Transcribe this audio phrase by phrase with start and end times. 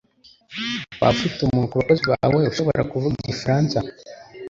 [0.99, 3.77] Waba ufite umuntu ku bakozi bawe ushobora kuvuga igifaransa?